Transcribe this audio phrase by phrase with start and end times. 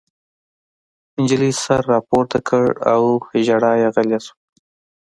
[1.21, 2.63] نجلۍ سر راپورته کړ
[2.93, 3.03] او
[3.45, 4.35] ژړا یې غلې شوه